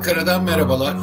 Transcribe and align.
Ankara'dan 0.00 0.44
merhabalar. 0.44 0.96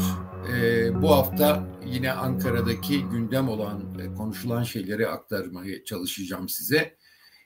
Ee, 0.54 1.02
bu 1.02 1.12
hafta 1.12 1.68
yine 1.86 2.12
Ankara'daki 2.12 3.02
gündem 3.02 3.50
olan, 3.50 4.00
e, 4.00 4.16
konuşulan 4.16 4.64
şeyleri 4.64 5.08
aktarmaya 5.08 5.84
çalışacağım 5.84 6.50
size. 6.50 6.98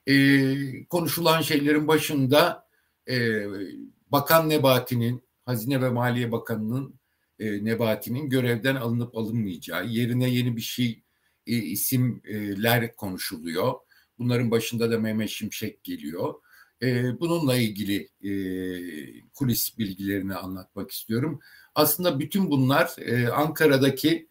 Ee, 0.07 0.85
konuşulan 0.89 1.41
şeylerin 1.41 1.87
başında 1.87 2.67
e, 3.09 3.45
Bakan 4.11 4.49
Nebati'nin, 4.49 5.23
Hazine 5.45 5.81
ve 5.81 5.89
Maliye 5.89 6.31
Bakanı'nın 6.31 6.99
e, 7.39 7.65
Nebati'nin 7.65 8.29
görevden 8.29 8.75
alınıp 8.75 9.17
alınmayacağı, 9.17 9.85
yerine 9.85 10.29
yeni 10.29 10.55
bir 10.55 10.61
şey 10.61 11.03
e, 11.47 11.55
isimler 11.55 12.95
konuşuluyor. 12.95 13.73
Bunların 14.19 14.51
başında 14.51 14.91
da 14.91 14.99
Mehmet 14.99 15.29
Şimşek 15.29 15.83
geliyor. 15.83 16.33
Bununla 17.19 17.57
ilgili 17.57 18.09
kulis 19.33 19.77
bilgilerini 19.77 20.35
anlatmak 20.35 20.91
istiyorum. 20.91 21.39
Aslında 21.75 22.19
bütün 22.19 22.51
bunlar 22.51 22.95
Ankara'daki 23.33 24.27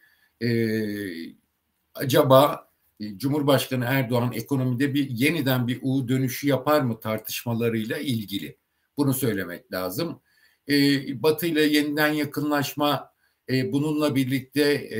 acaba 1.94 2.70
e, 3.00 3.18
Cumhurbaşkanı 3.18 3.84
Erdoğan 3.84 4.32
ekonomide 4.32 4.94
bir 4.94 5.10
yeniden 5.10 5.68
bir 5.68 5.78
U 5.82 6.08
dönüşü 6.08 6.48
yapar 6.48 6.80
mı 6.80 7.00
tartışmalarıyla 7.00 7.98
ilgili. 7.98 8.56
Bunu 8.96 9.14
söylemek 9.14 9.72
lazım. 9.72 10.20
Batı 11.14 11.46
ile 11.46 11.62
yeniden 11.62 12.12
yakınlaşma 12.12 13.10
e, 13.50 13.72
bununla 13.72 14.14
birlikte 14.14 14.90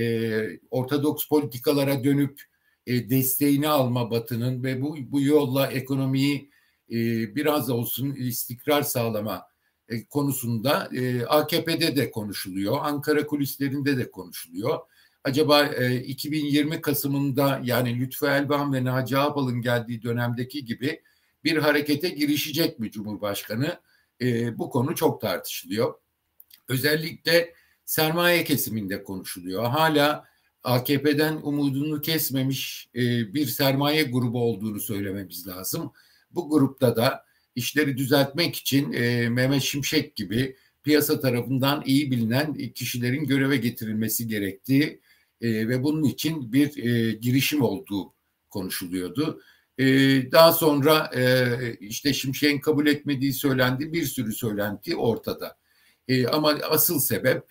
ortodoks 0.70 1.28
politikalara 1.28 2.04
dönüp 2.04 2.42
e, 2.87 3.10
desteğini 3.10 3.68
alma 3.68 4.10
Batı'nın 4.10 4.62
ve 4.62 4.82
bu, 4.82 4.96
bu 5.01 5.20
yolla 5.20 5.66
ekonomiyi 5.66 6.51
e, 6.91 6.96
biraz 7.35 7.71
olsun 7.71 8.15
istikrar 8.15 8.83
sağlama 8.83 9.46
e, 9.88 10.05
konusunda 10.05 10.91
e, 10.95 11.24
AKP'de 11.24 11.97
de 11.97 12.10
konuşuluyor, 12.10 12.79
Ankara 12.80 13.27
kulislerinde 13.27 13.97
de 13.97 14.10
konuşuluyor. 14.10 14.79
Acaba 15.24 15.65
2020 15.65 16.80
Kasım'ında 16.80 17.60
yani 17.65 18.01
Lütfü 18.01 18.27
Elvan 18.27 18.73
ve 18.73 18.85
Naci 18.85 19.19
Ağbal'ın 19.19 19.60
geldiği 19.60 20.02
dönemdeki 20.02 20.65
gibi 20.65 21.02
bir 21.45 21.57
harekete 21.57 22.09
girişecek 22.09 22.79
mi 22.79 22.91
Cumhurbaşkanı? 22.91 23.80
bu 24.54 24.71
konu 24.71 24.95
çok 24.95 25.21
tartışılıyor. 25.21 25.95
Özellikle 26.69 27.54
sermaye 27.85 28.45
kesiminde 28.45 29.02
konuşuluyor. 29.02 29.65
Hala 29.65 30.25
AKP'den 30.65 31.37
umudunu 31.43 32.01
kesmemiş 32.01 32.91
bir 33.35 33.47
sermaye 33.47 34.02
grubu 34.02 34.43
olduğunu 34.43 34.80
söylememiz 34.80 35.49
lazım. 35.49 35.93
Bu 36.30 36.50
grupta 36.50 36.96
da 36.96 37.24
işleri 37.54 37.96
düzeltmek 37.96 38.56
için 38.56 38.92
e, 38.92 39.28
Mehmet 39.28 39.62
Şimşek 39.62 40.16
gibi 40.16 40.56
piyasa 40.82 41.20
tarafından 41.20 41.82
iyi 41.86 42.10
bilinen 42.10 42.54
kişilerin 42.54 43.24
göreve 43.24 43.56
getirilmesi 43.56 44.28
gerektiği 44.28 45.01
e, 45.40 45.68
ve 45.68 45.82
bunun 45.82 46.04
için 46.04 46.52
bir 46.52 46.84
e, 46.84 47.12
girişim 47.12 47.62
olduğu 47.62 48.14
konuşuluyordu. 48.51 49.40
E, 49.78 49.84
daha 50.32 50.52
sonra 50.52 51.10
e, 51.16 51.46
işte 51.80 52.12
Şimşek'in 52.12 52.60
kabul 52.60 52.86
etmediği 52.86 53.32
söylendi, 53.32 53.92
bir 53.92 54.04
sürü 54.04 54.32
söylenti 54.32 54.96
ortada. 54.96 55.56
E, 56.08 56.26
ama 56.26 56.58
asıl 56.70 57.01
sebep 57.01 57.42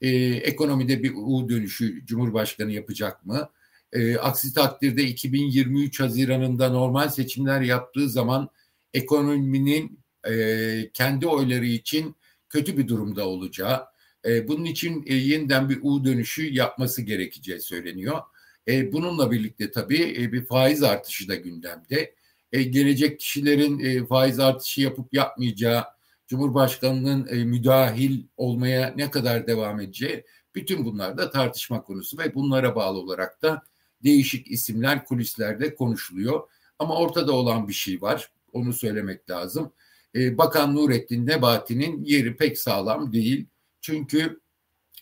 e, 0.00 0.08
ekonomide 0.26 1.02
bir 1.02 1.12
U 1.16 1.48
dönüşü 1.48 2.06
Cumhurbaşkanı 2.06 2.72
yapacak 2.72 3.26
mı? 3.26 3.50
E, 3.92 4.16
aksi 4.16 4.54
takdirde 4.54 5.04
2023 5.04 6.00
Haziran'ında 6.00 6.68
normal 6.68 7.08
seçimler 7.08 7.60
yaptığı 7.60 8.08
zaman 8.08 8.48
ekonominin 8.94 10.00
e, 10.28 10.90
kendi 10.94 11.26
oyları 11.26 11.66
için 11.66 12.16
kötü 12.48 12.76
bir 12.78 12.88
durumda 12.88 13.28
olacağı, 13.28 13.84
e, 14.24 14.48
bunun 14.48 14.64
için 14.64 15.04
e, 15.06 15.14
yeniden 15.14 15.68
bir 15.68 15.78
U 15.82 16.04
dönüşü 16.04 16.54
yapması 16.54 17.02
gerekeceği 17.02 17.60
söyleniyor. 17.60 18.20
E, 18.68 18.92
bununla 18.92 19.30
birlikte 19.30 19.70
tabii 19.70 20.16
e, 20.18 20.32
bir 20.32 20.46
faiz 20.46 20.82
artışı 20.82 21.28
da 21.28 21.34
gündemde. 21.34 22.14
E, 22.52 22.62
gelecek 22.62 23.20
kişilerin 23.20 23.78
e, 23.78 24.06
faiz 24.06 24.40
artışı 24.40 24.80
yapıp 24.80 25.14
yapmayacağı, 25.14 25.84
Cumhurbaşkanı'nın 26.26 27.26
e, 27.26 27.44
müdahil 27.44 28.24
olmaya 28.36 28.94
ne 28.96 29.10
kadar 29.10 29.46
devam 29.46 29.80
edeceği, 29.80 30.24
bütün 30.54 30.84
bunlar 30.84 31.18
da 31.18 31.30
tartışma 31.30 31.82
konusu 31.82 32.18
ve 32.18 32.34
bunlara 32.34 32.76
bağlı 32.76 32.98
olarak 32.98 33.42
da 33.42 33.62
değişik 34.04 34.50
isimler 34.50 35.04
kulislerde 35.04 35.74
konuşuluyor. 35.74 36.48
Ama 36.78 36.96
ortada 36.96 37.32
olan 37.32 37.68
bir 37.68 37.72
şey 37.72 38.02
var. 38.02 38.32
Onu 38.52 38.72
söylemek 38.72 39.30
lazım. 39.30 39.72
E, 40.14 40.38
Bakan 40.38 40.74
Nurettin 40.74 41.26
Nebati'nin 41.26 42.04
yeri 42.04 42.36
pek 42.36 42.58
sağlam 42.58 43.12
değil. 43.12 43.46
Çünkü 43.80 44.40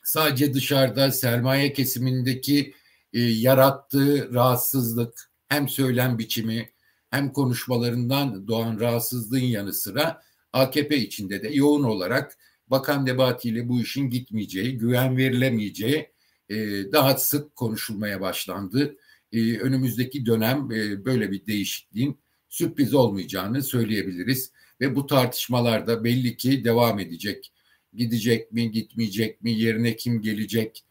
sadece 0.04 0.54
dışarıda 0.54 1.12
sermaye 1.12 1.72
kesimindeki 1.72 2.74
e, 3.12 3.20
yarattığı 3.20 4.34
rahatsızlık 4.34 5.30
hem 5.48 5.68
söylem 5.68 6.18
biçimi 6.18 6.70
hem 7.10 7.32
konuşmalarından 7.32 8.48
doğan 8.48 8.80
rahatsızlığın 8.80 9.38
yanı 9.38 9.72
sıra 9.72 10.22
AKP 10.52 10.96
içinde 10.96 11.42
de 11.42 11.48
yoğun 11.48 11.82
olarak 11.82 12.36
Bakan 12.68 13.06
Nebati 13.06 13.48
ile 13.48 13.68
bu 13.68 13.80
işin 13.80 14.10
gitmeyeceği, 14.10 14.78
güven 14.78 15.16
verilemeyeceği 15.16 16.10
e, 16.48 16.56
daha 16.92 17.16
sık 17.16 17.56
konuşulmaya 17.56 18.20
başlandı. 18.20 18.96
E, 19.32 19.58
önümüzdeki 19.58 20.26
dönem 20.26 20.70
e, 20.72 21.04
böyle 21.04 21.30
bir 21.30 21.46
değişikliğin 21.46 22.18
sürpriz 22.48 22.94
olmayacağını 22.94 23.62
söyleyebiliriz. 23.62 24.52
Ve 24.80 24.96
bu 24.96 25.06
tartışmalar 25.06 25.86
da 25.86 26.04
belli 26.04 26.36
ki 26.36 26.64
devam 26.64 26.98
edecek. 26.98 27.52
Gidecek 27.94 28.52
mi, 28.52 28.70
gitmeyecek 28.70 29.42
mi, 29.42 29.52
yerine 29.52 29.96
kim 29.96 30.22
gelecek, 30.22 30.84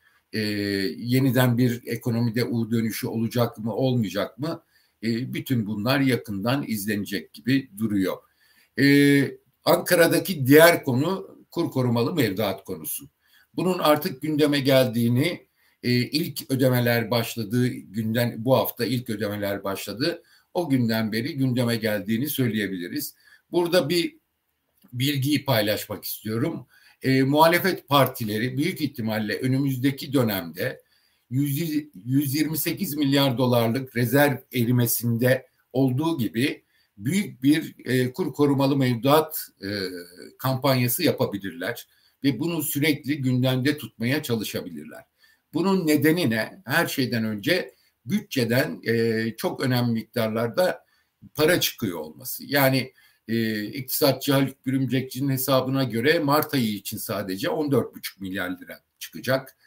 yeniden 0.98 1.58
bir 1.58 1.82
ekonomide 1.86 2.46
U 2.46 2.72
dönüşü 2.72 3.08
olacak 3.08 3.58
mı, 3.58 3.74
olmayacak 3.74 4.40
mı? 4.40 4.64
Bütün 5.04 5.66
bunlar 5.66 6.00
yakından 6.00 6.66
izlenecek 6.68 7.34
gibi 7.34 7.70
duruyor. 7.78 8.18
Ankara'daki 9.66 10.48
diğer 10.48 10.84
konu 10.84 11.38
kur 11.52 11.72
korumalı 11.72 12.16
mevduat 12.16 12.64
konusu. 12.64 13.10
Bunun 13.58 13.80
artık 13.80 14.22
gündeme 14.22 14.60
geldiğini 14.60 15.48
e, 15.84 15.92
ilk 15.92 16.52
ödemeler 16.52 17.12
başladığı 17.12 17.68
günden 17.68 18.46
bu 18.46 18.58
hafta 18.58 18.86
ilk 18.86 19.10
ödemeler 19.10 19.64
başladı 19.64 20.24
o 20.54 20.70
günden 20.70 21.12
beri 21.12 21.38
gündeme 21.38 21.76
geldiğini 21.76 22.30
söyleyebiliriz. 22.30 23.16
Burada 23.52 23.90
bir 23.90 24.16
bilgiyi 24.94 25.46
paylaşmak 25.46 26.04
istiyorum. 26.04 26.68
E, 27.02 27.24
muhalefet 27.24 27.88
partileri 27.88 28.58
büyük 28.58 28.82
ihtimalle 28.82 29.40
önümüzdeki 29.40 30.14
dönemde 30.14 30.82
100, 31.30 31.86
128 32.06 32.96
milyar 32.96 33.38
dolarlık 33.38 33.96
rezerv 33.96 34.38
erimesinde 34.54 35.48
olduğu 35.74 36.18
gibi 36.18 36.64
büyük 36.98 37.44
bir 37.44 37.76
e, 37.86 38.14
kur 38.14 38.34
korumalı 38.34 38.78
mevduat 38.78 39.48
e, 39.62 39.70
kampanyası 40.38 41.04
yapabilirler 41.04 41.88
ve 42.26 42.40
bunu 42.40 42.62
sürekli 42.64 43.22
gündemde 43.22 43.78
tutmaya 43.78 44.24
çalışabilirler. 44.24 45.04
Bunun 45.54 45.88
nedeni 45.88 46.30
ne? 46.30 46.62
Her 46.66 46.88
şeyden 46.88 47.26
önce 47.26 47.76
bütçeden 48.06 48.82
e, 48.84 49.26
çok 49.38 49.62
önemli 49.62 49.92
miktarlarda 49.92 50.86
para 51.36 51.60
çıkıyor 51.60 52.00
olması. 52.00 52.44
Yani 52.46 52.94
e, 53.28 53.64
iktisatçı 53.64 54.34
Haluk 54.34 54.66
Bürümcekçi'nin 54.66 55.30
hesabına 55.30 55.84
göre 55.84 56.20
Mart 56.20 56.54
ayı 56.54 56.74
için 56.74 56.98
sadece 56.98 57.48
14,5 57.48 57.92
milyar 58.20 58.50
lira 58.50 58.80
çıkacak. 59.00 59.58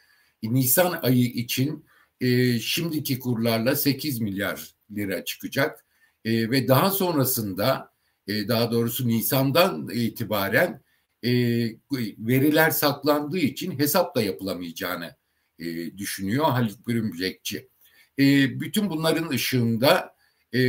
E, 0.43 0.55
Nisan 0.55 0.99
ayı 1.03 1.25
için 1.25 1.87
e, 2.21 2.59
şimdiki 2.59 3.19
kurlarla 3.19 3.77
8 3.77 4.21
milyar 4.21 4.75
lira 4.91 5.25
çıkacak. 5.25 5.85
E, 6.25 6.50
ve 6.50 6.69
daha 6.69 6.91
sonrasında 6.91 7.93
e, 8.27 8.49
daha 8.49 8.73
doğrusu 8.73 9.09
Nisan'dan 9.09 9.88
itibaren 9.88 10.82
e, 11.25 11.31
veriler 12.19 12.70
saklandığı 12.70 13.38
için 13.38 13.79
hesap 13.79 14.15
da 14.17 14.23
yapılamayacağını 14.23 15.17
e, 15.59 15.99
düşünüyor 15.99 16.44
Haluk 16.44 16.88
Bürümcekçi. 16.88 17.69
E, 18.19 18.25
bütün 18.61 18.91
bunların 18.91 19.29
ışığında 19.29 20.15
e, 20.55 20.61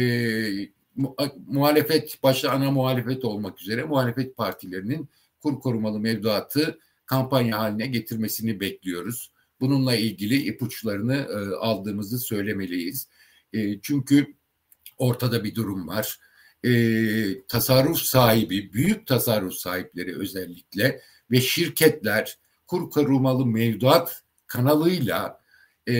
muhalefet, 1.47 2.23
başta 2.23 2.51
ana 2.51 2.71
muhalefet 2.71 3.25
olmak 3.25 3.61
üzere 3.61 3.83
muhalefet 3.83 4.37
partilerinin 4.37 5.09
kur 5.39 5.59
korumalı 5.59 5.99
mevduatı 5.99 6.79
kampanya 7.05 7.59
haline 7.59 7.87
getirmesini 7.87 8.59
bekliyoruz. 8.59 9.31
Bununla 9.59 9.95
ilgili 9.95 10.35
ipuçlarını 10.35 11.15
e, 11.15 11.55
aldığımızı 11.55 12.19
söylemeliyiz. 12.19 13.07
E, 13.53 13.81
çünkü 13.81 14.35
ortada 14.97 15.43
bir 15.43 15.55
durum 15.55 15.87
var. 15.87 16.19
E, 16.63 16.71
tasarruf 17.47 17.97
sahibi, 17.97 18.73
büyük 18.73 19.07
tasarruf 19.07 19.53
sahipleri 19.53 20.17
özellikle 20.17 21.01
ve 21.31 21.41
şirketler 21.41 22.37
kur 22.67 22.89
korumalı 22.89 23.45
mevduat 23.45 24.23
kanalıyla 24.47 25.41
e, 25.87 25.93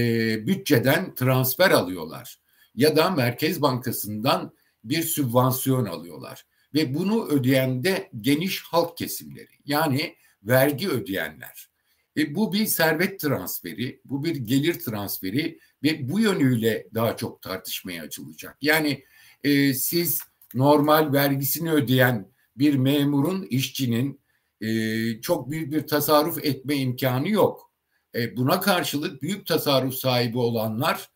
bütçeden 0.48 1.16
transfer 1.16 1.72
alıyorlar 1.72 2.40
ya 2.76 2.96
da 2.96 3.10
Merkez 3.10 3.62
Bankası'ndan 3.62 4.54
bir 4.84 5.04
sübvansiyon 5.04 5.86
alıyorlar 5.86 6.46
ve 6.74 6.96
bunu 6.96 7.28
ödeyen 7.28 7.84
de 7.84 8.10
geniş 8.22 8.62
halk 8.62 8.98
kesimleri 8.98 9.54
yani 9.66 10.16
vergi 10.44 10.90
ödeyenler. 10.90 11.70
E, 12.18 12.36
bu 12.36 12.54
bir 12.54 12.66
servet 12.66 13.20
transferi, 13.20 14.02
bu 14.06 14.24
bir 14.24 14.36
gelir 14.36 14.80
transferi 14.80 15.60
ve 15.84 16.10
bu 16.10 16.20
yönüyle 16.20 16.88
daha 16.94 17.18
çok 17.18 17.42
tartışmaya 17.42 18.04
açılacak. 18.04 18.58
Yani 18.62 19.04
e, 19.44 19.74
siz 19.74 20.20
normal 20.54 21.14
vergisini 21.14 21.72
ödeyen 21.72 22.32
bir 22.56 22.76
memurun, 22.76 23.44
işçinin 23.50 24.22
e, 24.62 25.22
çok 25.22 25.50
büyük 25.50 25.74
bir 25.74 25.88
tasarruf 25.88 26.46
etme 26.46 26.76
imkanı 26.76 27.30
yok. 27.30 27.72
E, 28.16 28.38
buna 28.38 28.62
karşılık 28.62 29.22
büyük 29.22 29.46
tasarruf 29.46 29.94
sahibi 29.94 30.38
olanlar 30.38 31.10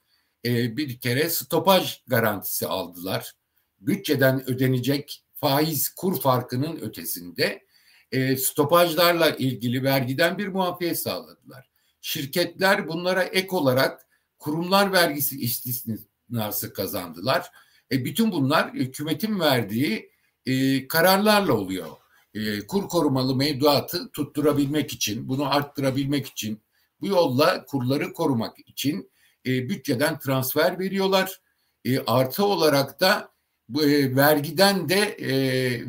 e, 0.45 0.77
bir 0.77 0.99
kere 0.99 1.29
stopaj 1.29 2.01
garantisi 2.07 2.67
aldılar. 2.67 3.33
Bütçeden 3.79 4.49
ödenecek 4.49 5.23
faiz 5.33 5.89
kur 5.89 6.21
farkının 6.21 6.77
ötesinde 6.77 7.63
e, 8.11 8.37
stopajlarla 8.37 9.29
ilgili 9.29 9.83
vergiden 9.83 10.37
bir 10.37 10.47
muafiyet 10.47 10.99
sağladılar. 10.99 11.69
Şirketler 12.01 12.87
bunlara 12.87 13.23
ek 13.23 13.47
olarak 13.51 14.07
kurumlar 14.39 14.91
vergisi 14.91 15.41
istisnası 15.41 16.73
kazandılar. 16.73 17.51
E, 17.91 18.05
bütün 18.05 18.31
bunlar 18.31 18.73
hükümetin 18.73 19.39
verdiği 19.39 20.11
e, 20.45 20.87
kararlarla 20.87 21.53
oluyor. 21.53 21.87
E, 22.33 22.67
kur 22.67 22.87
korumalı 22.87 23.35
mevduatı 23.35 24.11
tutturabilmek 24.11 24.93
için, 24.93 25.29
bunu 25.29 25.55
arttırabilmek 25.55 26.27
için, 26.27 26.61
bu 27.01 27.07
yolla 27.07 27.65
kurları 27.65 28.13
korumak 28.13 28.59
için 28.59 29.11
e, 29.45 29.69
bütçeden 29.69 30.19
transfer 30.19 30.79
veriyorlar. 30.79 31.41
E, 31.85 31.99
artı 31.99 32.45
olarak 32.45 32.99
da 32.99 33.33
bu 33.69 33.85
e, 33.85 34.15
vergiden 34.15 34.89
de 34.89 34.99
e, 34.99 35.31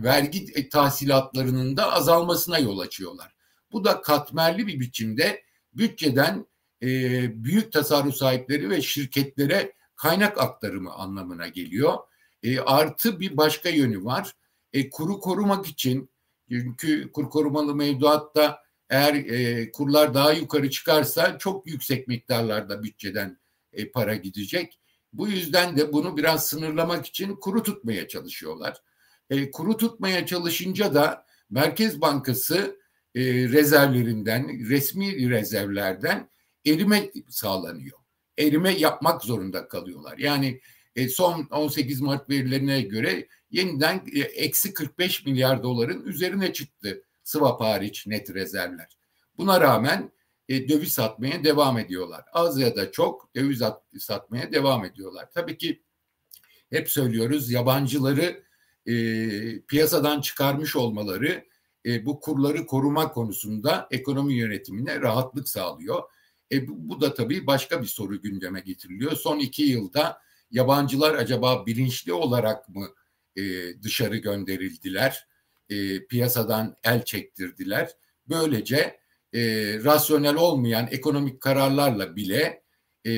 vergi 0.03 0.69
tahsilatlarının 0.69 1.77
da 1.77 1.93
azalmasına 1.93 2.59
yol 2.59 2.79
açıyorlar. 2.79 3.35
Bu 3.73 3.85
da 3.85 4.01
katmerli 4.01 4.67
bir 4.67 4.81
biçimde 4.81 5.43
bütçeden 5.73 6.47
e, 6.83 6.89
büyük 7.45 7.73
tasarruf 7.73 8.15
sahipleri 8.15 8.71
ve 8.71 8.83
şirketlere 8.83 9.73
kaynak 9.97 10.39
aktarımı 10.39 10.93
anlamına 10.93 11.49
geliyor. 11.49 11.99
E, 12.43 12.61
artı 12.61 13.21
bir 13.21 13.37
başka 13.37 13.69
yönü 13.69 14.05
var. 14.05 14.35
E, 14.73 14.91
kuru 14.91 15.21
korumak 15.21 15.67
için 15.67 16.11
çünkü 16.49 17.13
kur 17.13 17.31
korumalı 17.31 17.75
mevduatta 17.75 18.59
eğer 18.91 19.15
e, 19.15 19.73
kurlar 19.73 20.15
daha 20.15 20.33
yukarı 20.33 20.71
çıkarsa 20.71 21.39
çok 21.39 21.67
yüksek 21.67 22.09
miktarlarda 22.09 22.83
bütçeden 22.83 23.39
e, 23.73 23.91
para 23.91 24.15
gidecek. 24.15 24.81
Bu 25.13 25.29
yüzden 25.29 25.77
de 25.77 25.93
bunu 25.93 26.17
biraz 26.17 26.47
sınırlamak 26.47 27.07
için 27.07 27.37
kuru 27.37 27.63
tutmaya 27.63 28.09
çalışıyorlar. 28.09 28.83
E, 29.31 29.51
kuru 29.51 29.77
tutmaya 29.77 30.27
çalışınca 30.27 30.95
da 30.95 31.27
Merkez 31.51 32.01
Bankası 32.01 32.81
e, 33.15 33.23
rezervlerinden, 33.25 34.69
resmi 34.69 35.31
rezervlerden 35.31 36.31
erime 36.67 37.11
sağlanıyor. 37.29 38.04
Erime 38.39 38.73
yapmak 38.73 39.25
zorunda 39.25 39.69
kalıyorlar. 39.69 40.19
Yani 40.19 40.61
e, 40.97 41.09
son 41.09 41.49
18 41.51 42.01
Mart 42.01 42.31
verilerine 42.31 42.83
göre 42.83 43.29
yeniden 43.51 44.03
e, 44.15 44.21
eksi 44.21 44.75
45 44.75 45.27
milyar 45.27 45.63
doların 45.63 46.05
üzerine 46.05 46.53
çıktı 46.53 47.03
swap 47.25 47.61
hariç 47.61 48.07
net 48.07 48.35
rezervler. 48.35 48.89
Buna 49.39 49.61
rağmen 49.61 50.13
e, 50.49 50.69
döviz 50.69 50.93
satmaya 50.93 51.45
devam 51.45 51.79
ediyorlar. 51.79 52.25
Az 52.33 52.61
ya 52.61 52.77
da 52.77 52.93
çok 52.93 53.35
döviz 53.35 53.63
at, 53.63 53.83
satmaya 53.99 54.53
devam 54.53 54.85
ediyorlar. 54.85 55.31
Tabii 55.35 55.59
ki 55.59 55.83
hep 56.71 56.91
söylüyoruz 56.91 57.51
yabancıları 57.51 58.43
e, 58.87 58.95
piyasadan 59.61 60.21
çıkarmış 60.21 60.77
olmaları 60.77 61.45
e, 61.87 62.07
bu 62.07 62.21
kurları 62.21 62.67
koruma 62.67 63.13
konusunda 63.13 63.89
ekonomi 63.91 64.35
yönetimine 64.35 65.01
rahatlık 65.01 65.49
sağlıyor. 65.49 66.03
E, 66.55 66.69
bu, 66.69 66.89
bu 66.89 67.01
da 67.01 67.15
tabii 67.15 67.47
başka 67.47 67.83
bir 67.83 67.87
soru 67.87 68.23
gündeme 68.23 68.61
getiriliyor. 68.61 69.13
Son 69.17 69.39
iki 69.39 69.63
yılda 69.63 70.19
yabancılar 70.51 71.15
acaba 71.15 71.67
bilinçli 71.67 72.13
olarak 72.13 72.69
mı 72.69 72.89
e, 73.37 73.43
dışarı 73.83 74.17
gönderildiler, 74.17 75.27
e, 75.71 76.07
piyasadan 76.07 76.77
el 76.85 77.05
çektirdiler. 77.05 77.91
Böylece 78.29 78.99
e, 79.33 79.41
rasyonel 79.85 80.35
olmayan 80.35 80.89
ekonomik 80.91 81.41
kararlarla 81.41 82.17
bile 82.17 82.63
e, 83.07 83.13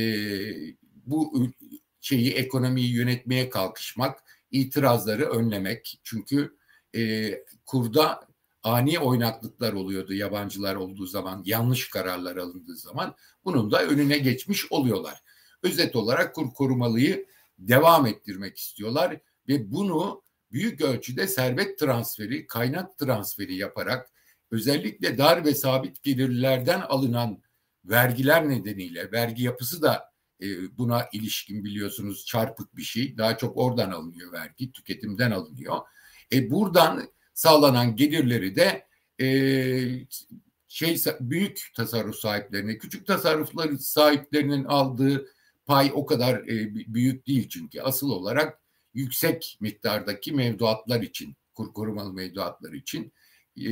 bu 1.07 1.49
şeyi 2.01 2.33
ekonomiyi 2.33 2.95
yönetmeye 2.95 3.51
kalkışmak, 3.51 4.25
itirazları 4.51 5.25
önlemek. 5.25 6.01
Çünkü 6.03 6.57
e, 6.97 7.33
kurda 7.67 8.29
ani 8.67 8.99
oynaklıklar 8.99 9.73
oluyordu 9.73 10.15
yabancılar 10.15 10.75
olduğu 10.75 11.07
zaman, 11.07 11.43
yanlış 11.45 11.91
kararlar 11.91 12.37
alındığı 12.37 12.77
zaman 12.77 13.15
bunun 13.45 13.71
da 13.71 13.83
önüne 13.83 14.19
geçmiş 14.19 14.73
oluyorlar. 14.73 15.23
Özet 15.63 15.97
olarak 15.97 16.35
kur 16.35 16.55
korumalıyı 16.55 17.27
devam 17.59 18.07
ettirmek 18.07 18.59
istiyorlar 18.59 19.21
ve 19.49 19.73
bunu 19.73 20.23
büyük 20.53 20.81
ölçüde 20.81 21.27
servet 21.27 21.79
transferi, 21.79 22.47
kaynak 22.47 22.99
transferi 22.99 23.55
yaparak 23.55 24.11
özellikle 24.51 25.19
dar 25.19 25.45
ve 25.45 25.55
sabit 25.55 26.03
gelirlerden 26.03 26.81
alınan 26.81 27.43
vergiler 27.85 28.49
nedeniyle 28.49 29.13
vergi 29.13 29.43
yapısı 29.43 29.83
da 29.83 30.13
e, 30.43 30.47
buna 30.79 31.09
ilişkin 31.13 31.65
biliyorsunuz 31.65 32.27
çarpık 32.27 32.77
bir 32.77 32.83
şey. 32.83 33.19
Daha 33.19 33.39
çok 33.39 33.57
oradan 33.57 33.91
alınıyor 33.91 34.33
vergi, 34.33 34.73
tüketimden 34.73 35.31
alınıyor. 35.31 35.77
E 36.33 36.51
buradan 36.51 37.09
sağlanan 37.37 37.97
gelirleri 37.97 38.57
de 38.57 38.87
e, 39.21 39.29
şey 40.69 40.97
büyük 41.21 41.71
tasarruf 41.75 42.17
sahiplerine, 42.17 42.79
küçük 42.79 43.07
tasarruflar 43.07 43.73
sahiplerinin 43.73 44.65
aldığı 44.65 45.27
pay 45.67 45.91
o 45.95 46.07
kadar 46.07 46.35
e, 46.35 46.75
büyük 46.95 47.27
değil 47.27 47.49
çünkü 47.49 47.81
asıl 47.81 48.11
olarak 48.11 48.61
yüksek 48.95 49.59
miktardaki 49.61 50.33
mevduatlar 50.33 51.03
için, 51.03 51.37
kur 51.55 51.73
korumalı 51.73 52.13
mevduatlar 52.13 52.73
için 52.73 53.13
e, 53.57 53.67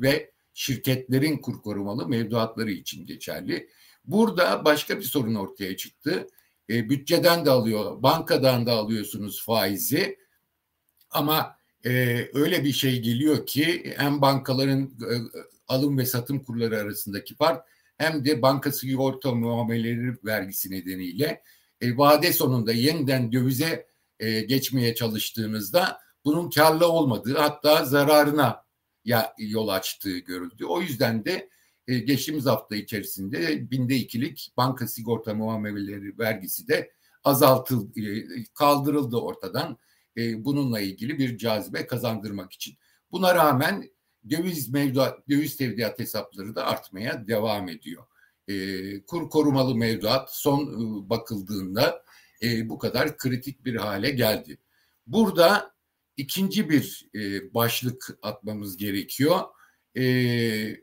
ve 0.00 0.32
şirketlerin 0.54 1.38
kur 1.38 1.62
korumalı 1.62 2.08
mevduatları 2.08 2.70
için 2.70 3.06
geçerli. 3.06 3.68
Burada 4.04 4.64
başka 4.64 4.98
bir 4.98 5.04
sorun 5.04 5.34
ortaya 5.34 5.76
çıktı. 5.76 6.26
E, 6.70 6.90
bütçeden 6.90 7.44
de 7.44 7.50
alıyor, 7.50 8.02
bankadan 8.02 8.66
da 8.66 8.72
alıyorsunuz 8.72 9.44
faizi 9.44 10.18
ama 11.10 11.56
e, 11.84 11.90
öyle 12.34 12.64
bir 12.64 12.72
şey 12.72 13.02
geliyor 13.02 13.46
ki 13.46 13.94
hem 13.96 14.20
bankaların 14.20 14.82
e, 14.82 15.14
alım 15.68 15.98
ve 15.98 16.06
satım 16.06 16.44
kurları 16.44 16.78
arasındaki 16.78 17.34
fark 17.34 17.64
hem 17.98 18.24
de 18.24 18.42
banka 18.42 18.72
sigorta 18.72 19.34
muameleleri 19.34 20.16
vergisi 20.24 20.70
nedeniyle 20.70 21.42
e, 21.80 21.96
vade 21.96 22.32
sonunda 22.32 22.72
yeniden 22.72 23.32
dövize 23.32 23.86
e, 24.20 24.40
geçmeye 24.40 24.94
çalıştığınızda 24.94 25.98
bunun 26.24 26.50
karlı 26.50 26.88
olmadığı 26.88 27.36
hatta 27.38 27.84
zararına 27.84 28.64
ya 29.04 29.34
yol 29.38 29.68
açtığı 29.68 30.18
görüldü. 30.18 30.64
O 30.64 30.80
yüzden 30.80 31.24
de 31.24 31.48
e, 31.88 31.98
geçtiğimiz 31.98 32.46
hafta 32.46 32.76
içerisinde 32.76 33.70
binde 33.70 33.96
ikilik 33.96 34.52
banka 34.56 34.88
sigorta 34.88 35.34
muameleleri 35.34 36.18
vergisi 36.18 36.68
de 36.68 36.92
azaltıldı, 37.24 38.00
kaldırıldı 38.54 39.16
ortadan. 39.16 39.78
E, 40.16 40.44
bununla 40.44 40.80
ilgili 40.80 41.18
bir 41.18 41.38
cazibe 41.38 41.86
kazandırmak 41.86 42.52
için. 42.52 42.74
Buna 43.12 43.34
rağmen 43.34 43.90
döviz 44.30 44.68
mevduat, 44.68 45.28
döviz 45.28 45.56
tevdiat 45.56 45.98
hesapları 45.98 46.54
da 46.54 46.66
artmaya 46.66 47.28
devam 47.28 47.68
ediyor. 47.68 48.04
E, 48.48 48.54
kur 49.04 49.30
korumalı 49.30 49.74
mevduat 49.74 50.34
son 50.34 50.62
e, 50.62 51.10
bakıldığında 51.10 52.04
e, 52.42 52.68
bu 52.68 52.78
kadar 52.78 53.16
kritik 53.16 53.64
bir 53.64 53.76
hale 53.76 54.10
geldi. 54.10 54.58
Burada 55.06 55.74
ikinci 56.16 56.70
bir 56.70 57.08
e, 57.14 57.54
başlık 57.54 58.18
atmamız 58.22 58.76
gerekiyor. 58.76 59.40
E, 59.96 60.04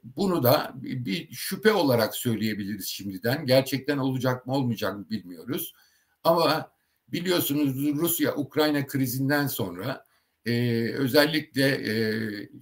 bunu 0.03 0.43
da 0.43 0.73
bir 0.75 1.31
şüphe 1.31 1.73
olarak 1.73 2.15
söyleyebiliriz 2.15 2.87
şimdiden. 2.87 3.45
Gerçekten 3.45 3.97
olacak 3.97 4.47
mı 4.47 4.53
olmayacak 4.53 4.97
mı 4.97 5.09
bilmiyoruz. 5.09 5.73
Ama 6.23 6.71
biliyorsunuz 7.11 7.95
Rusya-Ukrayna 7.95 8.87
krizinden 8.87 9.47
sonra 9.47 10.05
e, 10.45 10.83
özellikle 10.93 11.67
e, 11.67 11.93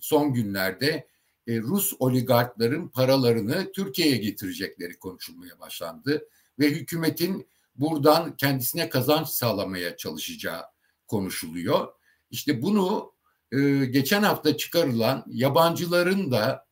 son 0.01 0.33
günlerde 0.33 1.07
e, 1.47 1.59
Rus 1.59 1.93
oligarkların 1.99 2.87
paralarını 2.87 3.71
Türkiye'ye 3.71 4.17
getirecekleri 4.17 4.99
konuşulmaya 4.99 5.59
başlandı. 5.59 6.27
Ve 6.59 6.69
hükümetin 6.69 7.47
buradan 7.75 8.37
kendisine 8.37 8.89
kazanç 8.89 9.27
sağlamaya 9.27 9.97
çalışacağı 9.97 10.61
konuşuluyor. 11.07 11.87
İşte 12.31 12.61
bunu 12.61 13.13
e, 13.51 13.85
geçen 13.85 14.23
hafta 14.23 14.57
çıkarılan 14.57 15.25
yabancıların 15.27 16.31
da 16.31 16.65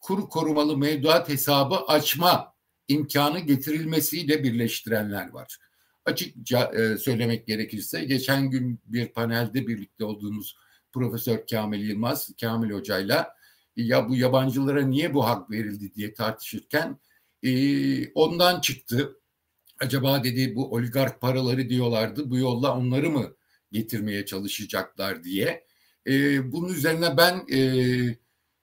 kur 0.00 0.28
korumalı 0.28 0.76
mevduat 0.76 1.28
hesabı 1.28 1.76
açma 1.76 2.54
imkanı 2.88 3.38
getirilmesiyle 3.38 4.44
birleştirenler 4.44 5.30
var. 5.30 5.58
Açıkça 6.04 6.72
e, 6.74 6.98
söylemek 6.98 7.46
gerekirse 7.46 8.04
geçen 8.04 8.50
gün 8.50 8.80
bir 8.86 9.08
panelde 9.08 9.66
birlikte 9.66 10.04
olduğumuz 10.04 10.56
Profesör 10.92 11.46
Kamil 11.50 11.88
Yılmaz, 11.88 12.30
Kamil 12.40 12.70
Hoca'yla 12.70 13.34
ya 13.76 14.08
bu 14.08 14.16
yabancılara 14.16 14.82
niye 14.82 15.14
bu 15.14 15.26
hak 15.26 15.50
verildi 15.50 15.94
diye 15.94 16.14
tartışırken 16.14 16.98
e, 17.42 18.12
ondan 18.12 18.60
çıktı. 18.60 19.16
Acaba 19.78 20.24
dedi 20.24 20.54
bu 20.54 20.72
oligark 20.74 21.20
paraları 21.20 21.68
diyorlardı 21.68 22.30
bu 22.30 22.38
yolla 22.38 22.76
onları 22.76 23.10
mı 23.10 23.36
getirmeye 23.72 24.26
çalışacaklar 24.26 25.24
diye. 25.24 25.64
E, 26.06 26.12
bunun 26.52 26.68
üzerine 26.74 27.16
ben 27.16 27.46
e, 27.52 27.60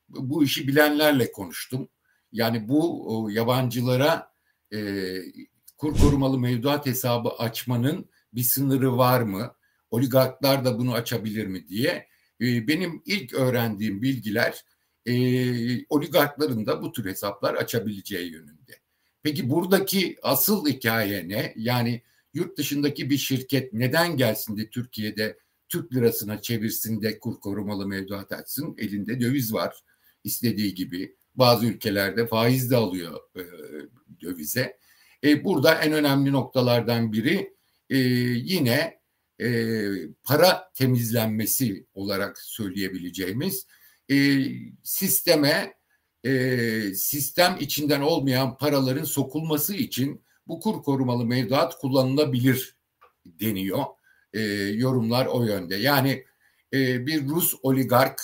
bu 0.09 0.43
işi 0.43 0.67
bilenlerle 0.67 1.31
konuştum. 1.31 1.89
Yani 2.31 2.67
bu 2.67 3.07
o, 3.17 3.29
yabancılara 3.29 4.31
e, 4.73 4.79
kur 5.77 5.97
korumalı 5.97 6.39
mevduat 6.39 6.85
hesabı 6.85 7.29
açmanın 7.29 8.09
bir 8.33 8.43
sınırı 8.43 8.97
var 8.97 9.21
mı? 9.21 9.55
Oligarklar 9.91 10.65
da 10.65 10.77
bunu 10.77 10.93
açabilir 10.93 11.47
mi 11.47 11.67
diye. 11.67 12.07
E, 12.41 12.67
benim 12.67 13.01
ilk 13.05 13.33
öğrendiğim 13.33 14.01
bilgiler 14.01 14.63
e, 15.05 15.15
oligarkların 15.85 16.65
da 16.65 16.81
bu 16.81 16.91
tür 16.91 17.05
hesaplar 17.05 17.53
açabileceği 17.53 18.31
yönünde. 18.31 18.79
Peki 19.23 19.49
buradaki 19.49 20.17
asıl 20.21 20.67
hikaye 20.67 21.29
ne? 21.29 21.53
Yani 21.57 22.01
yurt 22.33 22.57
dışındaki 22.57 23.09
bir 23.09 23.17
şirket 23.17 23.73
neden 23.73 24.17
gelsin 24.17 24.57
de 24.57 24.69
Türkiye'de 24.69 25.37
Türk 25.69 25.93
lirasına 25.93 26.41
çevirsin 26.41 27.01
de 27.01 27.19
kur 27.19 27.39
korumalı 27.39 27.87
mevduat 27.87 28.31
açsın? 28.31 28.75
Elinde 28.77 29.19
döviz 29.19 29.53
var 29.53 29.75
istediği 30.23 30.73
gibi. 30.75 31.15
Bazı 31.35 31.65
ülkelerde 31.65 32.27
faiz 32.27 32.71
de 32.71 32.75
alıyor 32.75 33.19
e, 33.35 33.41
dövize. 34.21 34.77
E, 35.23 35.43
burada 35.43 35.73
en 35.73 35.93
önemli 35.93 36.31
noktalardan 36.31 37.13
biri 37.13 37.53
e, 37.89 37.97
yine 37.97 38.99
e, 39.41 39.49
para 40.23 40.71
temizlenmesi 40.73 41.87
olarak 41.93 42.39
söyleyebileceğimiz 42.39 43.67
e, 44.11 44.45
sisteme 44.83 45.73
e, 46.25 46.93
sistem 46.93 47.57
içinden 47.59 48.01
olmayan 48.01 48.57
paraların 48.57 49.03
sokulması 49.03 49.75
için 49.75 50.23
bu 50.47 50.59
kur 50.59 50.83
korumalı 50.83 51.25
mevduat 51.25 51.77
kullanılabilir 51.77 52.75
deniyor. 53.25 53.83
E, 54.33 54.41
yorumlar 54.53 55.25
o 55.25 55.43
yönde. 55.43 55.75
Yani 55.75 56.25
e, 56.73 57.05
bir 57.07 57.27
Rus 57.27 57.55
oligark 57.61 58.21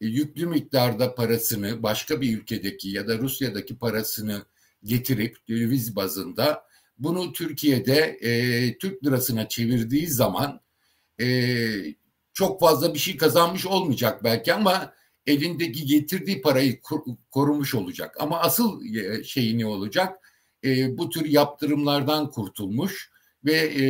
e, 0.00 0.06
yüklü 0.06 0.46
miktarda 0.46 1.14
parasını 1.14 1.82
başka 1.82 2.20
bir 2.20 2.38
ülkedeki 2.38 2.88
ya 2.88 3.08
da 3.08 3.18
Rusya'daki 3.18 3.78
parasını 3.78 4.44
getirip 4.84 5.36
döviz 5.48 5.96
bazında 5.96 6.64
bunu 6.98 7.32
Türkiye'de 7.32 8.18
e, 8.20 8.78
Türk 8.78 9.04
lirasına 9.04 9.48
çevirdiği 9.48 10.06
zaman 10.06 10.60
e, 11.20 11.56
çok 12.32 12.60
fazla 12.60 12.94
bir 12.94 12.98
şey 12.98 13.16
kazanmış 13.16 13.66
olmayacak 13.66 14.24
belki 14.24 14.54
ama 14.54 14.92
elindeki 15.26 15.86
getirdiği 15.86 16.40
parayı 16.40 16.80
korumuş 17.30 17.74
olacak. 17.74 18.16
Ama 18.18 18.40
asıl 18.40 18.82
şeyi 19.24 19.58
ne 19.58 19.66
olacak? 19.66 20.18
E, 20.64 20.98
bu 20.98 21.10
tür 21.10 21.24
yaptırımlardan 21.24 22.30
kurtulmuş 22.30 23.10
ve 23.44 23.52
e, 23.52 23.84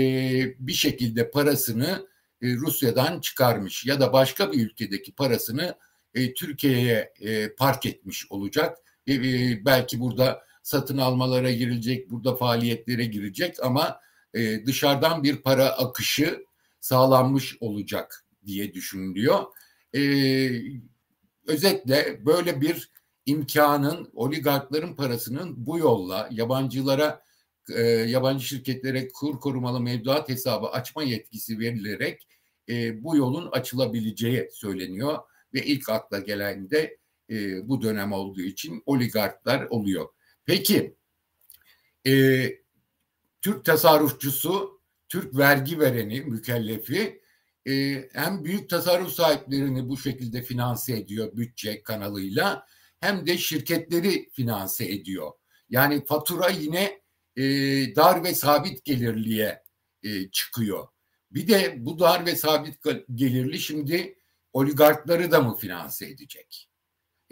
bir 0.59 0.73
şekilde 0.73 1.31
parasını 1.31 2.07
e, 2.43 2.55
Rusya'dan 2.55 3.21
çıkarmış 3.21 3.87
ya 3.87 4.01
da 4.01 4.13
başka 4.13 4.53
bir 4.53 4.67
ülkedeki 4.67 5.13
parasını 5.13 5.75
e, 6.15 6.35
Türkiye'ye 6.35 7.13
e, 7.21 7.55
park 7.55 7.87
etmiş 7.87 8.33
olacak. 8.33 8.79
E, 9.07 9.15
e, 9.15 9.61
belki 9.65 10.01
burada 10.01 10.43
satın 10.63 10.99
almalara 10.99 11.51
girilecek, 11.51 12.11
burada 12.11 12.37
faaliyetlere 12.37 13.05
girecek 13.05 13.57
ama 13.63 14.01
e, 14.35 14.67
dışarıdan 14.67 15.23
bir 15.23 15.37
para 15.37 15.67
akışı 15.67 16.45
sağlanmış 16.81 17.57
olacak 17.61 18.25
diye 18.47 18.75
düşünülüyor. 18.75 19.45
E, 19.95 20.01
özetle 21.47 22.27
böyle 22.27 22.61
bir 22.61 22.91
imkanın 23.27 24.11
oligarkların 24.15 24.95
parasının 24.95 25.67
bu 25.67 25.79
yolla 25.79 26.29
yabancılara 26.31 27.23
e, 27.75 27.83
yabancı 27.83 28.47
şirketlere 28.47 29.09
kur 29.09 29.41
korumalı 29.41 29.81
mevduat 29.81 30.29
hesabı 30.29 30.67
açma 30.67 31.03
yetkisi 31.03 31.59
verilerek 31.59 32.27
e, 32.69 33.05
bu 33.05 33.17
yolun 33.17 33.49
açılabileceği 33.53 34.49
söyleniyor 34.53 35.19
ve 35.55 35.65
ilk 35.65 35.89
akla 35.89 36.19
gelen 36.19 36.71
de 36.71 36.99
e, 37.31 37.69
bu 37.69 37.83
dönem 37.83 38.13
olduğu 38.13 38.41
için 38.43 38.83
oligarklar 38.87 39.67
oluyor. 39.71 40.09
Peki 40.51 40.97
e, 42.07 42.13
Türk 43.43 43.65
tasarrufçusu, 43.65 44.81
Türk 45.09 45.37
vergi 45.37 45.81
vereni, 45.81 46.21
mükellefi 46.21 47.23
e, 47.69 47.73
hem 48.13 48.45
büyük 48.45 48.71
tasarruf 48.71 49.13
sahiplerini 49.13 49.89
bu 49.89 49.97
şekilde 49.97 50.43
finanse 50.43 50.97
ediyor 50.97 51.37
bütçe 51.37 51.83
kanalıyla 51.83 52.67
hem 53.01 53.27
de 53.27 53.39
şirketleri 53.39 54.31
finanse 54.31 54.93
ediyor. 54.93 55.33
Yani 55.69 56.05
fatura 56.05 56.49
yine 56.49 57.03
e, 57.37 57.43
dar 57.97 58.25
ve 58.25 58.35
sabit 58.35 58.85
gelirliye 58.85 59.63
e, 60.03 60.31
çıkıyor. 60.31 60.89
Bir 61.31 61.49
de 61.49 61.75
bu 61.79 61.99
dar 61.99 62.27
ve 62.27 62.37
sabit 62.37 62.77
gelirli 63.15 63.59
şimdi 63.59 64.19
oligarkları 64.53 65.31
da 65.31 65.41
mı 65.41 65.57
finanse 65.57 66.07
edecek? 66.07 66.70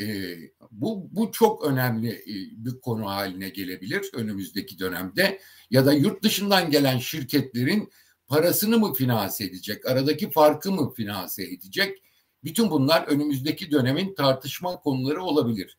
E, 0.01 0.37
bu, 0.71 1.09
bu 1.13 1.33
çok 1.33 1.65
önemli 1.65 2.25
bir 2.57 2.81
konu 2.81 3.07
haline 3.07 3.49
gelebilir 3.49 4.11
önümüzdeki 4.15 4.79
dönemde. 4.79 5.41
Ya 5.71 5.87
da 5.87 5.93
yurt 5.93 6.23
dışından 6.23 6.71
gelen 6.71 6.99
şirketlerin 6.99 7.91
parasını 8.29 8.79
mı 8.79 8.95
finanse 8.95 9.45
edecek, 9.45 9.87
aradaki 9.87 10.31
farkı 10.31 10.73
mı 10.73 10.93
finanse 10.95 11.45
edecek? 11.45 12.03
Bütün 12.45 12.71
bunlar 12.71 13.03
önümüzdeki 13.03 13.71
dönemin 13.71 14.15
tartışma 14.15 14.77
konuları 14.77 15.23
olabilir. 15.23 15.79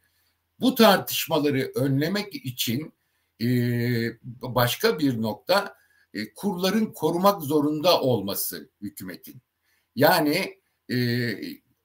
Bu 0.60 0.76
tartışmaları 0.76 1.72
önlemek 1.76 2.36
için 2.36 2.94
e, 3.42 3.48
başka 4.42 5.00
bir 5.00 5.22
nokta 5.22 5.76
e, 6.14 6.34
kurların 6.34 6.86
korumak 6.86 7.42
zorunda 7.42 8.02
olması 8.02 8.70
hükümetin. 8.82 9.42
Yani 9.96 10.60
e, 10.92 10.98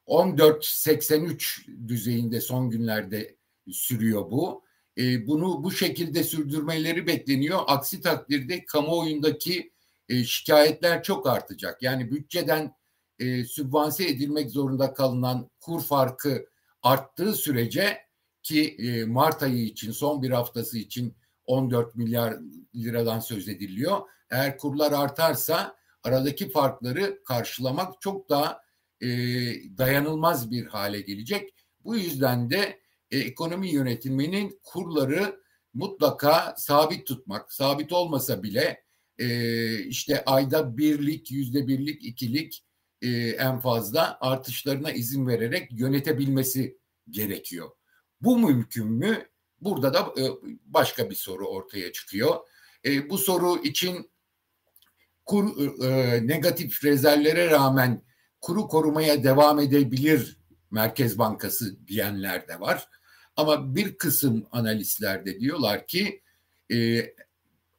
14.83 0.07 1.89
düzeyinde 1.89 2.41
son 2.41 2.71
günlerde 2.71 3.37
sürüyor 3.73 4.31
bu. 4.31 4.65
E, 4.99 5.27
bunu 5.27 5.65
bu 5.65 5.71
şekilde 5.71 6.25
sürdürmeleri 6.25 7.07
bekleniyor. 7.07 7.61
Aksi 7.67 8.01
takdirde 8.01 8.65
kamuoyundaki 8.65 9.73
e, 10.09 10.25
şikayetler 10.25 11.03
çok 11.03 11.29
artacak. 11.29 11.83
Yani 11.83 12.11
bütçeden 12.11 12.75
e, 13.19 13.45
sübvanse 13.45 14.05
edilmek 14.05 14.51
zorunda 14.51 14.95
kalınan 14.95 15.51
kur 15.61 15.83
farkı 15.83 16.47
arttığı 16.83 17.35
sürece 17.35 17.99
ki 18.43 18.77
e, 18.79 19.05
Mart 19.05 19.43
ayı 19.43 19.65
için 19.65 19.93
son 19.93 20.23
bir 20.23 20.31
haftası 20.31 20.79
için 20.79 21.15
14 21.47 21.97
milyar 21.97 22.37
liradan 22.75 23.21
söz 23.21 23.49
ediliyor. 23.49 24.01
Eğer 24.31 24.59
kurlar 24.59 24.93
artarsa 24.93 25.77
aradaki 26.03 26.51
farkları 26.51 27.25
karşılamak 27.25 28.01
çok 28.01 28.29
daha 28.31 28.64
e, 29.01 29.09
dayanılmaz 29.79 30.51
bir 30.51 30.67
hale 30.67 31.01
gelecek. 31.01 31.55
Bu 31.85 31.97
yüzden 31.97 32.51
de 32.51 32.81
e, 33.11 33.19
ekonomi 33.19 33.69
yönetiminin 33.69 34.61
kurları 34.63 35.41
mutlaka 35.75 36.55
sabit 36.59 37.07
tutmak, 37.07 37.53
sabit 37.53 37.93
olmasa 37.93 38.43
bile 38.43 38.85
e, 39.19 39.79
işte 39.79 40.25
ayda 40.25 40.77
birlik, 40.77 41.31
yüzde 41.31 41.69
birlik, 41.69 42.05
ikilik 42.05 42.65
e, 43.03 43.09
en 43.19 43.59
fazla 43.61 44.19
artışlarına 44.21 44.93
izin 44.93 45.27
vererek 45.27 45.73
yönetebilmesi 45.73 46.79
gerekiyor. 47.11 47.71
Bu 48.21 48.39
mümkün 48.39 48.87
mü? 48.87 49.29
Burada 49.61 49.95
da 49.95 50.01
e, 50.01 50.23
başka 50.65 51.11
bir 51.11 51.15
soru 51.15 51.47
ortaya 51.47 51.93
çıkıyor. 51.93 52.37
E, 52.85 53.11
bu 53.11 53.19
soru 53.19 53.63
için 53.63 54.11
kur 55.25 55.67
e, 55.85 56.27
negatif 56.27 56.85
rezervlere 56.85 57.51
rağmen 57.51 58.03
kuru 58.45 58.69
korumaya 58.69 59.25
devam 59.25 59.61
edebilir 59.61 60.37
Merkez 60.71 61.19
Bankası 61.19 61.87
diyenler 61.87 62.49
de 62.49 62.61
var. 62.61 62.89
Ama 63.37 63.75
bir 63.75 63.97
kısım 63.97 64.47
analistler 64.53 65.27
de 65.27 65.41
diyorlar 65.41 65.87
ki 65.87 66.23
e, 66.73 67.07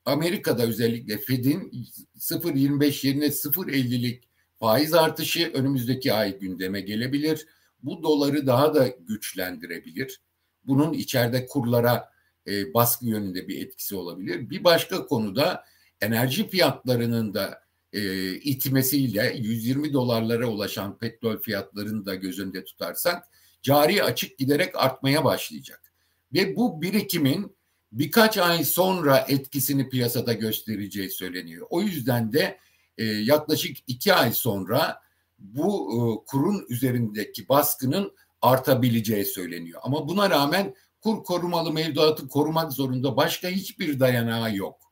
Amerika'da 0.05 0.63
özellikle 0.63 1.17
Fed'in 1.17 1.88
0.25 2.17 3.07
yerine 3.07 3.25
0.50'lik 3.25 4.29
faiz 4.60 4.93
artışı 4.93 5.51
önümüzdeki 5.53 6.13
ay 6.13 6.39
gündeme 6.39 6.81
gelebilir. 6.81 7.48
Bu 7.84 8.03
doları 8.03 8.48
daha 8.48 8.74
da 8.74 8.88
güçlendirebilir. 8.88 10.22
Bunun 10.63 10.93
içeride 10.93 11.45
kurlara 11.45 12.10
e, 12.48 12.74
baskı 12.74 13.05
yönünde 13.05 13.48
bir 13.48 13.65
etkisi 13.65 13.95
olabilir. 13.95 14.50
Bir 14.50 14.63
başka 14.63 15.05
konuda 15.05 15.63
enerji 16.01 16.50
fiyatlarının 16.50 17.34
da 17.34 17.64
e, 17.94 18.32
itmesiyle 18.36 19.36
120 19.38 19.94
dolarlara 19.94 20.48
ulaşan 20.48 20.98
petrol 20.98 21.38
fiyatlarını 21.38 22.06
da 22.06 22.15
göz 22.15 22.39
önünde 22.39 22.63
tutarsak 22.63 23.24
cari 23.62 24.04
açık 24.04 24.38
giderek 24.38 24.75
artmaya 24.75 25.24
başlayacak. 25.24 25.94
Ve 26.34 26.56
bu 26.56 26.82
birikimin 26.82 27.56
birkaç 27.92 28.38
ay 28.38 28.63
sonra 28.63 29.18
etkisini 29.18 29.89
piyasada 29.89 30.34
göstereceği 30.34 31.10
söyleniyor. 31.10 31.68
O 31.70 31.82
yüzden 31.82 32.34
de 32.34 32.60
e, 32.98 33.04
yaklaşık 33.06 33.77
iki 33.88 34.13
ay 34.13 34.34
sonra 34.34 35.01
bu 35.39 35.92
e, 35.94 36.25
kurun 36.25 36.65
üzerindeki 36.70 37.50
baskının 37.50 38.12
artabileceği 38.42 39.25
söyleniyor. 39.25 39.82
Ama 39.84 40.08
buna 40.08 40.30
rağmen 40.30 40.75
kur 41.01 41.24
korumalı 41.24 41.74
mevduatı 41.74 42.27
korumak 42.27 42.74
zorunda 42.74 43.18
başka 43.18 43.48
hiçbir 43.48 44.00
dayanağı 44.00 44.56
yok. 44.56 44.85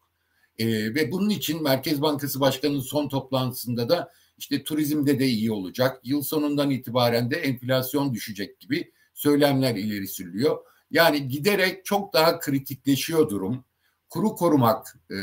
E, 0.58 0.96
ve 0.96 1.12
bunun 1.12 1.30
için 1.30 1.64
Merkez 1.64 2.02
Bankası 2.02 2.40
Başkanı'nın 2.40 2.80
son 2.80 3.10
toplantısında 3.10 3.90
da 3.90 4.12
işte 4.38 4.64
turizmde 4.64 5.20
de 5.20 5.26
iyi 5.26 5.52
olacak, 5.52 6.00
yıl 6.04 6.22
sonundan 6.22 6.70
itibaren 6.70 7.32
de 7.32 7.36
enflasyon 7.36 8.14
düşecek 8.14 8.60
gibi 8.60 8.92
söylemler 9.14 9.76
ileri 9.76 10.08
sürülüyor. 10.08 10.58
Yani 10.92 11.28
giderek 11.28 11.86
çok 11.86 12.14
daha 12.14 12.40
kritikleşiyor 12.40 13.30
durum. 13.30 13.66
Kuru 14.10 14.36
korumak, 14.36 14.98
e, 15.12 15.18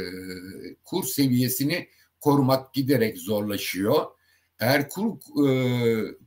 kur 0.84 1.04
seviyesini 1.04 1.88
korumak 2.20 2.74
giderek 2.74 3.18
zorlaşıyor. 3.18 4.06
Eğer 4.58 4.88
kuru, 4.88 5.18
e, 5.48 5.52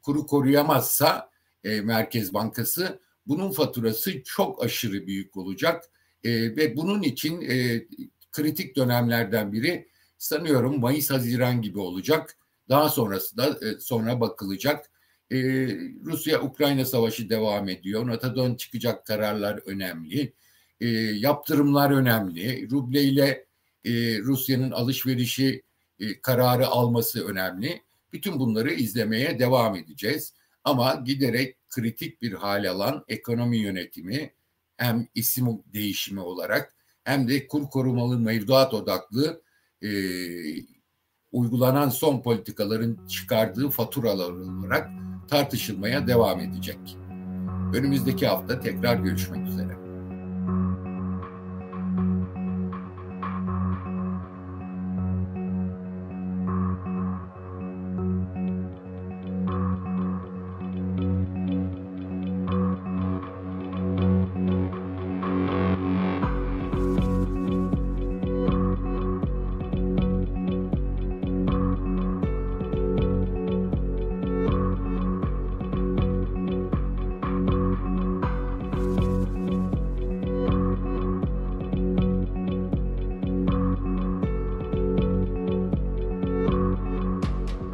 kuru 0.02 0.26
koruyamazsa 0.26 1.30
e, 1.64 1.82
Merkez 1.82 2.34
Bankası 2.34 3.00
bunun 3.28 3.52
faturası 3.52 4.24
çok 4.24 4.64
aşırı 4.64 5.08
büyük 5.08 5.38
olacak. 5.38 5.84
E, 6.24 6.32
ve 6.32 6.78
bunun 6.78 7.02
için 7.02 7.42
e, 7.42 7.86
kritik 8.34 8.76
dönemlerden 8.76 9.52
biri 9.52 9.88
sanıyorum 10.18 10.80
Mayıs-Haziran 10.80 11.62
gibi 11.62 11.80
olacak. 11.80 12.38
Daha 12.70 12.90
sonrası 12.90 13.38
da 13.38 13.48
e, 13.48 13.80
sonra 13.80 14.22
bakılacak. 14.22 14.92
E, 15.32 15.38
Rusya-Ukrayna 16.06 16.86
savaşı 16.86 17.30
devam 17.30 17.70
ediyor. 17.70 18.08
NATO'dan 18.08 18.56
çıkacak 18.56 19.06
kararlar 19.06 19.60
önemli. 19.66 20.34
E, 20.82 20.88
yaptırımlar 20.98 21.92
önemli. 21.92 22.72
Ruble 22.72 23.04
ile 23.04 23.46
e, 23.86 24.20
Rusya'nın 24.20 24.72
alışverişi 24.72 25.64
e, 26.00 26.22
kararı 26.22 26.68
alması 26.68 27.28
önemli. 27.28 27.82
Bütün 28.14 28.40
bunları 28.40 28.74
izlemeye 28.74 29.40
devam 29.40 29.76
edeceğiz. 29.76 30.34
Ama 30.64 30.96
giderek 31.06 31.58
kritik 31.70 32.22
bir 32.22 32.34
hal 32.34 32.70
alan 32.70 33.06
ekonomi 33.08 33.58
yönetimi 33.58 34.34
hem 34.78 35.08
isim 35.16 35.64
değişimi 35.74 36.20
olarak 36.20 36.76
hem 37.04 37.28
de 37.28 37.48
kur 37.48 37.70
korumalı 37.70 38.20
mevduat 38.20 38.74
odaklı 38.74 39.42
e, 39.82 39.90
uygulanan 41.32 41.90
son 41.90 42.22
politikaların 42.22 43.08
çıkardığı 43.08 43.70
faturalar 43.70 44.32
olarak 44.32 44.90
tartışılmaya 45.28 46.08
devam 46.08 46.40
edecek. 46.40 46.98
Önümüzdeki 47.74 48.28
hafta 48.28 48.60
tekrar 48.60 48.96
görüşmek 48.96 49.48
üzere. 49.48 49.73